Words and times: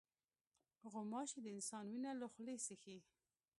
غوماشې 0.91 1.39
د 1.43 1.47
انسان 1.55 1.83
وینه 1.91 2.11
له 2.19 2.27
خولې 2.33 2.55
څښي. 2.65 2.97